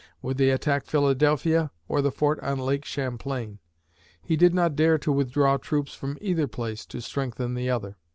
Would 0.23 0.37
they 0.39 0.49
attack 0.49 0.87
Philadelphia 0.87 1.69
or 1.87 2.01
the 2.01 2.11
fort 2.11 2.39
on 2.39 2.57
Lake 2.57 2.85
Champlain? 2.85 3.59
He 4.23 4.35
did 4.35 4.51
not 4.51 4.75
dare 4.75 4.97
to 4.97 5.11
withdraw 5.11 5.57
troops 5.57 5.93
from 5.93 6.17
either 6.19 6.47
place 6.47 6.87
to 6.87 7.01
strengthen 7.01 7.53
the 7.53 7.69
other. 7.69 7.97